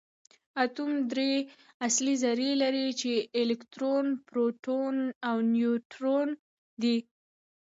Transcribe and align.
اتوم 0.63 0.91
درې 1.11 1.31
اصلي 1.87 2.15
ذرې 2.23 2.51
لري 2.61 2.87
چې 3.01 3.11
الکترون 3.41 4.07
پروټون 4.27 4.95
او 5.27 5.35
نیوټرون 5.53 6.27
دي 6.81 6.97